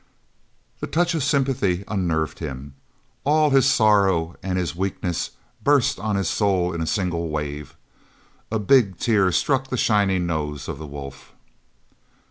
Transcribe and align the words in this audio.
The 0.79 0.87
touch 0.87 1.13
of 1.13 1.23
sympathy 1.23 1.83
unnerved 1.87 2.39
him. 2.39 2.73
All 3.23 3.51
his 3.51 3.69
sorrow 3.69 4.35
and 4.41 4.57
his 4.57 4.75
weakness 4.75 5.29
burst 5.63 5.99
on 5.99 6.15
his 6.15 6.27
soul 6.27 6.73
in 6.73 6.81
a 6.81 6.87
single 6.87 7.29
wave. 7.29 7.75
A 8.51 8.57
big 8.57 8.97
tear 8.97 9.31
struck 9.31 9.67
the 9.67 9.77
shining 9.77 10.25
nose 10.25 10.67
of 10.67 10.79
the 10.79 10.87
wolf. 10.87 11.33